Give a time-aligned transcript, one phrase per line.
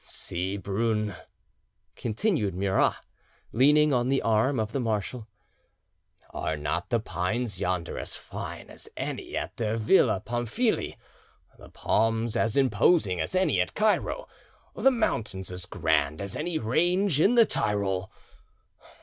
[0.03, 1.13] See, Brune,"
[1.95, 2.95] continued Murat,
[3.51, 5.27] leaning on the arm of the marshal,
[6.31, 10.97] "are not the pines yonder as fine as any at the Villa Pamfili,
[11.59, 14.27] the palms as imposing as any at Cairo,
[14.75, 18.11] the mountains as grand as any range in the Tyrol?